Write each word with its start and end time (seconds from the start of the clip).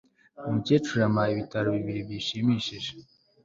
Umukecuru 0.47 0.97
yampaye 1.03 1.31
ibitabo 1.33 1.65
bibiri 1.75 2.01
bishimishije 2.09 2.91